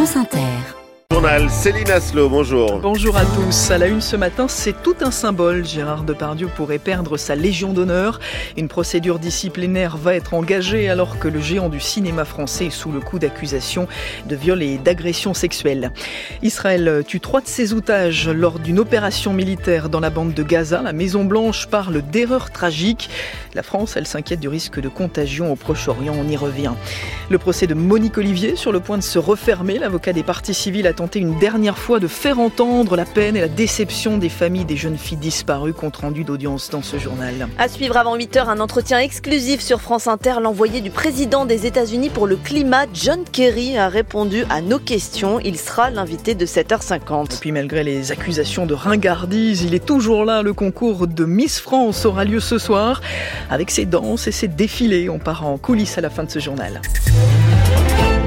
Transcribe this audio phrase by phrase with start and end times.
[0.00, 0.79] France Inter.
[1.50, 2.78] Céline Aslo, bonjour.
[2.78, 3.70] Bonjour à tous.
[3.70, 5.66] À la une ce matin, c'est tout un symbole.
[5.66, 8.20] Gérard Depardieu pourrait perdre sa Légion d'honneur.
[8.56, 12.90] Une procédure disciplinaire va être engagée alors que le géant du cinéma français est sous
[12.90, 13.86] le coup d'accusations
[14.26, 15.92] de viol et d'agression sexuelle.
[16.42, 20.80] Israël tue trois de ses otages lors d'une opération militaire dans la bande de Gaza.
[20.80, 23.10] La Maison Blanche parle d'erreurs tragiques.
[23.54, 26.14] La France, elle s'inquiète du risque de contagion au Proche-Orient.
[26.18, 26.72] On y revient.
[27.28, 29.78] Le procès de Monique Olivier sur le point de se refermer.
[29.78, 33.48] L'avocat des parties civiles a une dernière fois de faire entendre la peine et la
[33.48, 37.48] déception des familles des jeunes filles disparues, compte rendu d'audience dans ce journal.
[37.58, 40.34] À suivre avant 8h, un entretien exclusif sur France Inter.
[40.42, 45.40] L'envoyé du président des États-Unis pour le climat, John Kerry, a répondu à nos questions.
[45.40, 47.34] Il sera l'invité de 7h50.
[47.34, 50.42] Et puis malgré les accusations de ringardise, il est toujours là.
[50.42, 53.00] Le concours de Miss France aura lieu ce soir
[53.50, 55.08] avec ses danses et ses défilés.
[55.08, 56.80] On part en coulisses à la fin de ce journal.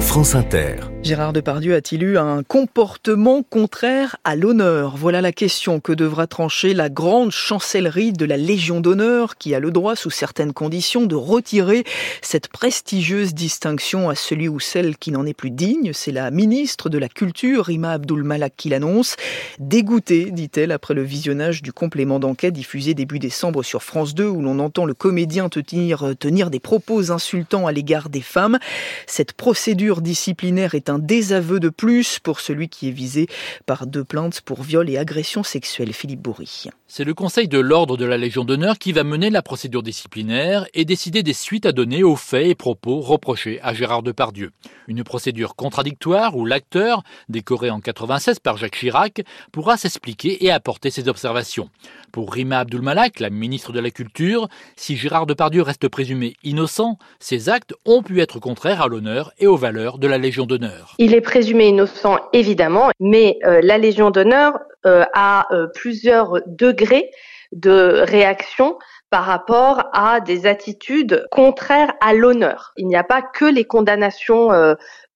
[0.00, 0.76] France Inter.
[1.02, 4.96] Gérard Depardieu a-t-il eu un comportement contraire à l'honneur?
[4.96, 9.60] Voilà la question que devra trancher la grande chancellerie de la Légion d'honneur qui a
[9.60, 11.84] le droit, sous certaines conditions, de retirer
[12.20, 15.92] cette prestigieuse distinction à celui ou celle qui n'en est plus digne.
[15.94, 19.16] C'est la ministre de la Culture, Rima Abdul Malak, qui l'annonce.
[19.60, 24.42] Dégoûtée, dit-elle, après le visionnage du complément d'enquête diffusé début décembre sur France 2 où
[24.42, 28.58] l'on entend le comédien tenir, tenir des propos insultants à l'égard des femmes.
[29.06, 33.26] Cette procédure disciplinaire est un désaveu de plus pour celui qui est visé
[33.66, 35.92] par deux plaintes pour viol et agression sexuelle.
[35.92, 36.68] Philippe Bourri.
[36.86, 40.66] C'est le Conseil de l'Ordre de la Légion d'honneur qui va mener la procédure disciplinaire
[40.74, 44.52] et décider des suites à donner aux faits et propos reprochés à Gérard Depardieu.
[44.86, 50.90] Une procédure contradictoire où l'acteur, décoré en 96 par Jacques Chirac, pourra s'expliquer et apporter
[50.90, 51.68] ses observations.
[52.12, 57.48] Pour Rima Abdulmalak, la ministre de la Culture, si Gérard Depardieu reste présumé innocent, ses
[57.48, 60.94] actes ont pu être contraires à l'honneur et aux valeurs de la Légion d'honneur.
[60.98, 67.10] Il est présumé innocent, évidemment, mais euh, la Légion d'honneur euh, a euh, plusieurs degrés
[67.52, 68.78] de réaction
[69.10, 72.72] par rapport à des attitudes contraires à l'honneur.
[72.76, 74.50] Il n'y a pas que les condamnations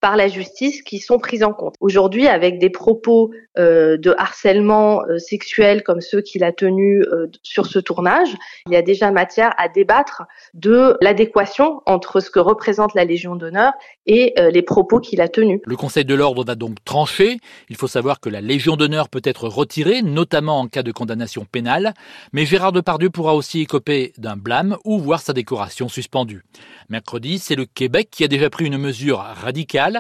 [0.03, 1.77] par la justice qui sont prises en compte.
[1.81, 7.29] Aujourd'hui, avec des propos euh, de harcèlement euh, sexuel comme ceux qu'il a tenus euh,
[7.45, 8.35] sur ce tournage,
[8.67, 10.25] il y a déjà matière à débattre
[10.55, 13.73] de l'adéquation entre ce que représente la Légion d'honneur
[14.07, 15.61] et les propos qu'il a tenus.
[15.65, 17.39] Le Conseil de l'ordre va donc trancher.
[17.69, 21.45] Il faut savoir que la Légion d'honneur peut être retirée, notamment en cas de condamnation
[21.45, 21.95] pénale,
[22.33, 26.43] mais Gérard Depardieu pourra aussi écoper d'un blâme ou voir sa décoration suspendue.
[26.89, 29.92] Mercredi, c'est le Québec qui a déjà pris une mesure radicale.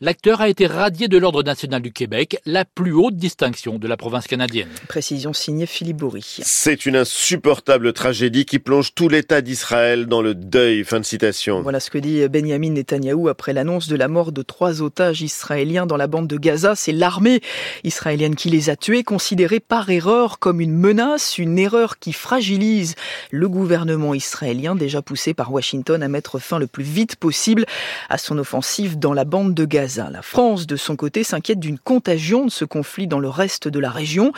[0.00, 3.96] L'acteur a été radié de l'Ordre national du Québec, la plus haute distinction de la
[3.96, 4.68] province canadienne.
[4.88, 6.40] Précision signée Philippe Bourri.
[6.42, 10.84] C'est une insupportable tragédie qui plonge tout l'État d'Israël dans le deuil.
[10.84, 11.62] Fin de citation.
[11.62, 15.86] Voilà ce que dit Benjamin Netanyahou après l'annonce de la mort de trois otages israéliens
[15.86, 16.74] dans la bande de Gaza.
[16.74, 17.40] C'est l'armée
[17.84, 22.94] israélienne qui les a tués, considérés par erreur comme une menace, une erreur qui fragilise
[23.30, 27.64] le gouvernement israélien, déjà poussé par Washington à mettre fin le plus vite possible
[28.08, 30.10] à son offensive dans la bande de Gaza.
[30.10, 33.78] La France, de son côté, s'inquiète d'une contagion de ce conflit dans le reste de
[33.78, 34.32] la région.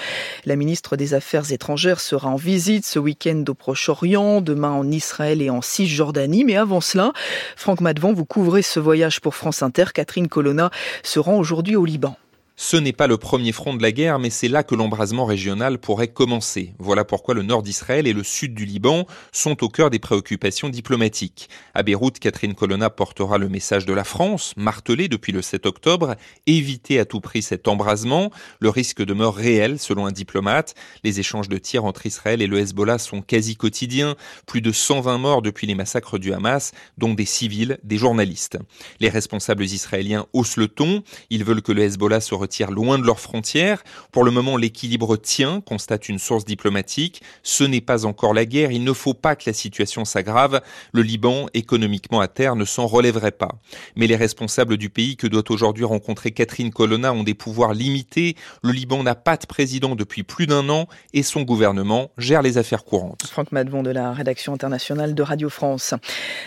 [0.44, 5.42] La ministre des Affaires étrangères sera en visite ce week-end au Proche-Orient, demain en Israël
[5.42, 6.44] et en Cisjordanie.
[6.44, 7.12] Mais avant cela,
[7.56, 9.86] Franck Madvan, vous couvrez ce voyage pour France Inter.
[9.92, 10.70] Catherine Colonna
[11.02, 12.16] se rend aujourd'hui au Liban.
[12.64, 15.78] Ce n'est pas le premier front de la guerre, mais c'est là que l'embrasement régional
[15.78, 16.74] pourrait commencer.
[16.78, 20.68] Voilà pourquoi le nord d'Israël et le sud du Liban sont au cœur des préoccupations
[20.68, 21.48] diplomatiques.
[21.74, 26.14] À Beyrouth, Catherine Colonna portera le message de la France, martelé depuis le 7 octobre,
[26.46, 28.30] éviter à tout prix cet embrasement.
[28.60, 30.76] Le risque demeure réel, selon un diplomate.
[31.02, 34.14] Les échanges de tirs entre Israël et le Hezbollah sont quasi quotidiens.
[34.46, 38.56] Plus de 120 morts depuis les massacres du Hamas, dont des civils, des journalistes.
[39.00, 41.02] Les responsables israéliens haussent le ton.
[41.28, 43.82] Ils veulent que le Hezbollah se loin de leurs frontières.
[44.10, 47.22] Pour le moment, l'équilibre tient, constate une source diplomatique.
[47.42, 48.70] Ce n'est pas encore la guerre.
[48.70, 50.60] Il ne faut pas que la situation s'aggrave.
[50.92, 53.50] Le Liban, économiquement à terre, ne s'en relèverait pas.
[53.96, 58.36] Mais les responsables du pays que doit aujourd'hui rencontrer Catherine Colonna ont des pouvoirs limités.
[58.62, 62.58] Le Liban n'a pas de président depuis plus d'un an et son gouvernement gère les
[62.58, 63.26] affaires courantes.
[63.30, 65.94] Franck Madvon de la rédaction internationale de Radio France.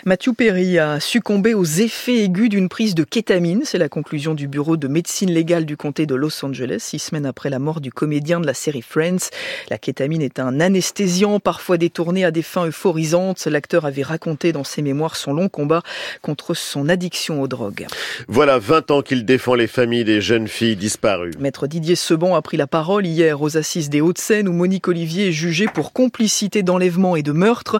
[0.06, 3.62] Mathieu Perry a succombé aux effets aigus d'une prise de kétamine.
[3.66, 7.26] C'est la conclusion du bureau de médecine légale du comté de Los Angeles, six semaines
[7.26, 9.30] après la mort du comédien de la série Friends.
[9.70, 13.46] La kétamine est un anesthésiant, parfois détourné à des fins euphorisantes.
[13.46, 15.84] L'acteur avait raconté dans ses mémoires son long combat
[16.22, 17.88] contre son addiction aux drogues.
[18.28, 21.32] Voilà 20 ans qu'il défend les familles des jeunes filles disparues.
[21.40, 25.30] Maître Didier Seban a pris la parole hier aux assises des Hauts-de-Seine où Monique Olivier
[25.30, 27.80] est jugée pour complicité d'enlèvement et de meurtre.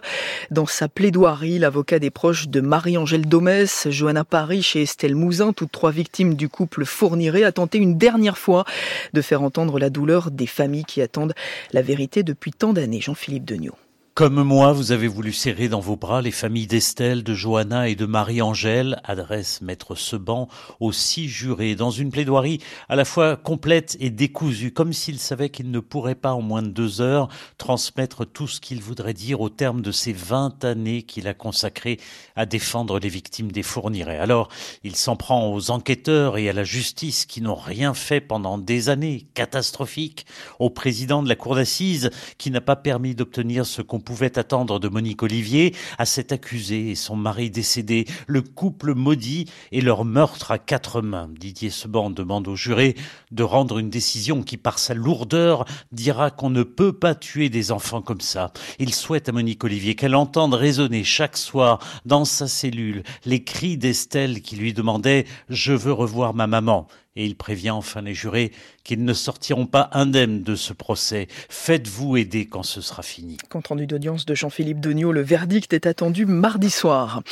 [0.50, 5.72] Dans sa plaidoirie, l'avocat des proches de Marie-Angèle Domès, Johanna Paris et Estelle Mouzin, toutes
[5.72, 8.64] trois victimes du couple Fourniret, a tenté une dernière fois
[9.12, 11.34] de faire entendre la douleur des familles qui attendent
[11.72, 13.00] la vérité depuis tant d'années.
[13.00, 13.76] Jean-Philippe Degnaud.
[14.16, 17.96] Comme moi, vous avez voulu serrer dans vos bras les familles d'Estelle, de Johanna et
[17.96, 20.48] de Marie-Angèle, adresse Maître Seban
[20.80, 25.50] aux six jurés, dans une plaidoirie à la fois complète et décousue, comme s'il savait
[25.50, 27.28] qu'il ne pourrait pas en moins de deux heures
[27.58, 32.00] transmettre tout ce qu'il voudrait dire au terme de ces vingt années qu'il a consacrées
[32.36, 34.18] à défendre les victimes des fournirets.
[34.18, 34.48] Alors,
[34.82, 38.88] il s'en prend aux enquêteurs et à la justice qui n'ont rien fait pendant des
[38.88, 40.24] années catastrophiques,
[40.58, 42.08] au président de la cour d'assises
[42.38, 46.90] qui n'a pas permis d'obtenir ce qu'on pouvait attendre de Monique Olivier, à cet accusé
[46.90, 51.28] et son mari décédé, le couple maudit et leur meurtre à quatre mains.
[51.38, 52.94] Didier Seban demande aux jurés
[53.32, 57.72] de rendre une décision qui, par sa lourdeur, dira qu'on ne peut pas tuer des
[57.72, 58.52] enfants comme ça.
[58.78, 63.76] Il souhaite à Monique Olivier qu'elle entende résonner chaque soir dans sa cellule les cris
[63.76, 66.86] d'Estelle qui lui demandait⁇ Je veux revoir ma maman⁇
[67.16, 68.52] et il prévient enfin les jurés
[68.86, 71.26] qu'ils ne sortiront pas indemnes de ce procès.
[71.48, 73.36] Faites-vous aider quand ce sera fini.
[73.50, 77.22] Compte rendu d'audience de Jean-Philippe Degnaud, le verdict est attendu mardi soir.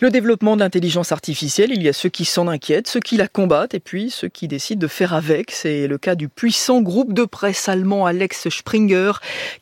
[0.00, 3.26] Le développement de l'intelligence artificielle, il y a ceux qui s'en inquiètent, ceux qui la
[3.26, 5.50] combattent et puis ceux qui décident de faire avec.
[5.50, 9.12] C'est le cas du puissant groupe de presse allemand Alex Springer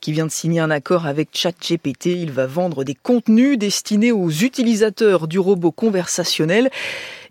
[0.02, 2.06] qui vient de signer un accord avec ChatGPT.
[2.06, 6.69] Il va vendre des contenus destinés aux utilisateurs du robot conversationnel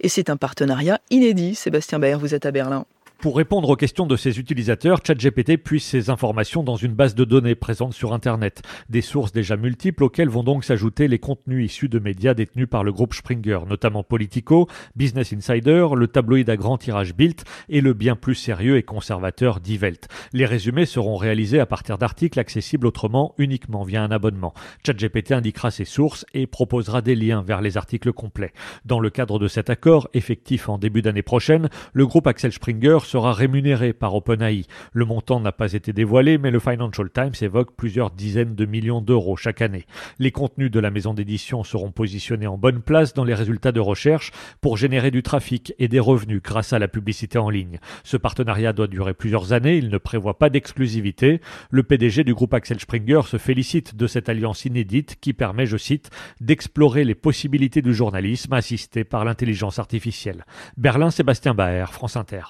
[0.01, 1.53] et c'est un partenariat inédit.
[1.53, 2.85] Sébastien Baer, vous êtes à Berlin.
[3.19, 7.25] Pour répondre aux questions de ses utilisateurs, ChatGPT puise ses informations dans une base de
[7.25, 8.62] données présente sur Internet.
[8.88, 12.86] Des sources déjà multiples auxquelles vont donc s'ajouter les contenus issus de médias détenus par
[12.86, 17.92] le groupe Springer, notamment Politico, Business Insider, le tabloïd à grand tirage Bild et le
[17.92, 20.07] bien plus sérieux et conservateur Die Welt.
[20.31, 24.54] Les résumés seront réalisés à partir d'articles accessibles autrement uniquement via un abonnement.
[24.86, 28.54] ChatGPT indiquera ses sources et proposera des liens vers les articles complets.
[28.86, 33.00] Dans le cadre de cet accord, effectif en début d'année prochaine, le groupe Axel Springer
[33.09, 34.65] sera rémunéré par OpenAI.
[34.94, 39.01] Le montant n'a pas été dévoilé, mais le Financial Times évoque plusieurs dizaines de millions
[39.01, 39.85] d'euros chaque année.
[40.19, 43.79] Les contenus de la maison d'édition seront positionnés en bonne place dans les résultats de
[43.79, 47.79] recherche pour générer du trafic et des revenus grâce à la publicité en ligne.
[48.03, 51.41] Ce partenariat doit durer plusieurs années, il ne prévoit pas d'exclusivité.
[51.71, 55.77] Le PDG du groupe Axel Springer se félicite de cette alliance inédite qui permet, je
[55.77, 56.11] cite,
[56.41, 60.45] d'explorer les possibilités du journalisme assisté par l'intelligence artificielle.
[60.77, 62.41] Berlin, Sébastien Baer, France Inter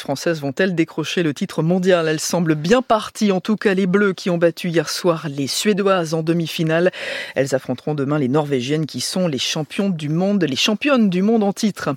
[0.00, 2.08] françaises vont-elles décrocher le titre mondial?
[2.08, 5.46] Elles semblent bien parties, en tout cas les Bleus qui ont battu hier soir les
[5.46, 6.90] Suédoises en demi-finale.
[7.34, 11.42] Elles affronteront demain les Norvégiennes qui sont les champions du monde, les championnes du monde
[11.42, 11.90] en titre.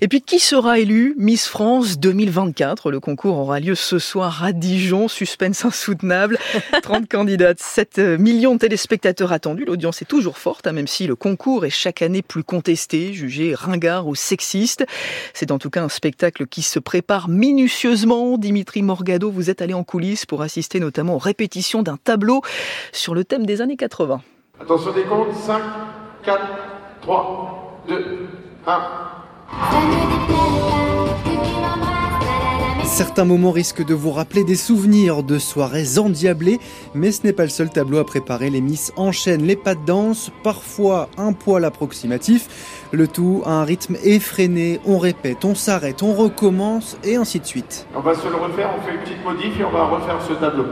[0.00, 4.52] Et puis qui sera élu Miss France 2024 Le concours aura lieu ce soir à
[4.52, 6.38] Dijon, suspense insoutenable.
[6.82, 9.64] 30 candidates, 7 millions de téléspectateurs attendus.
[9.64, 13.54] L'audience est toujours forte, hein, même si le concours est chaque année plus contesté, jugé
[13.54, 14.84] ringard ou sexiste.
[15.34, 18.38] C'est en tout cas un spectacle qui se prépare minutieusement.
[18.38, 22.42] Dimitri Morgado, vous êtes allé en coulisses pour assister notamment aux répétitions d'un tableau
[22.92, 24.20] sur le thème des années 80.
[24.60, 25.60] Attention des comptes, 5,
[26.24, 26.40] 4,
[27.02, 28.28] 3, 2,
[28.66, 29.12] 1.
[32.84, 36.60] Certains moments risquent de vous rappeler des souvenirs de soirées endiablées,
[36.94, 38.50] mais ce n'est pas le seul tableau à préparer.
[38.50, 43.64] Les Miss enchaînent les pas de danse, parfois un poil approximatif, le tout à un
[43.64, 44.78] rythme effréné.
[44.86, 47.86] On répète, on s'arrête, on recommence et ainsi de suite.
[47.96, 50.34] On va se le refaire, on fait une petite modif et on va refaire ce
[50.34, 50.64] tableau.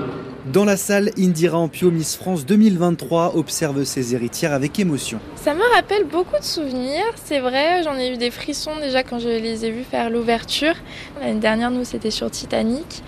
[0.47, 5.19] Dans la salle, Indira Ampio, Miss France 2023, observe ses héritières avec émotion.
[5.37, 9.19] Ça me rappelle beaucoup de souvenirs, c'est vrai, j'en ai eu des frissons déjà quand
[9.19, 10.75] je les ai vus faire l'ouverture.
[11.21, 13.03] L'année dernière, nous, c'était sur Titanic.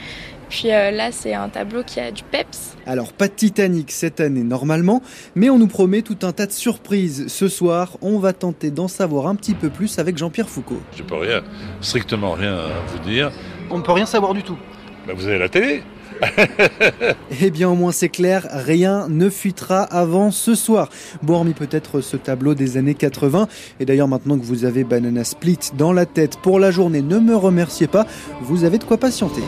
[0.49, 2.72] Puis euh, là, c'est un tableau qui a du peps.
[2.87, 5.03] Alors, pas de Titanic cette année normalement,
[5.35, 7.27] mais on nous promet tout un tas de surprises.
[7.29, 10.81] Ce soir, on va tenter d'en savoir un petit peu plus avec Jean-Pierre Foucault.
[10.97, 11.43] Je peux rien,
[11.81, 13.31] strictement rien à vous dire.
[13.71, 14.59] On ne peut rien savoir du tout.
[15.07, 15.83] Ben, vous avez la télé
[17.41, 20.89] eh bien au moins c'est clair, rien ne fuitera avant ce soir.
[21.23, 23.49] Bon, hormis peut-être ce tableau des années 80.
[23.81, 27.19] Et d'ailleurs maintenant que vous avez Banana Split dans la tête pour la journée, ne
[27.19, 28.07] me remerciez pas,
[28.41, 29.43] vous avez de quoi patienter.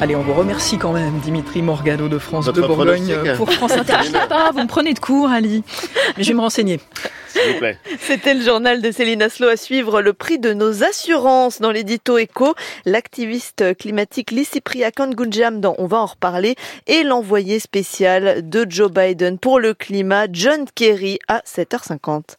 [0.00, 3.96] Allez, on vous remercie quand même, Dimitri Morgano de France de Bourgogne pour France Inter.
[4.04, 5.62] Je sais pas, vous me prenez de court, Ali.
[6.16, 6.80] Mais je vais me renseigner.
[7.28, 7.76] s'il vous plaît.
[8.00, 12.16] C'était le journal de Céline Aslo à suivre le prix de nos assurances dans l'édito
[12.16, 12.54] éco.
[12.86, 14.62] L'activiste climatique Lissy
[14.96, 16.54] Gunjam, dont on va en reparler,
[16.86, 22.36] et l'envoyé spécial de Joe Biden pour le climat, John Kerry, à 7h50.